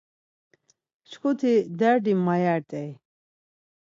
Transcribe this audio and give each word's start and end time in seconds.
Şǩuti 1.09 1.53
derdi 1.79 2.13
mayert̆ey. 2.25 2.89